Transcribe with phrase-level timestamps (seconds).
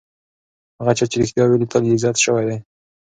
[0.79, 2.57] هغه چا چې رښتیا ویلي، تل یې عزت شوی دی.